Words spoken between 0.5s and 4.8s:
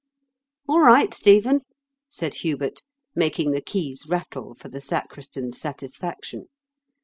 All right, Stephen," said Hubert, making the keys rattle for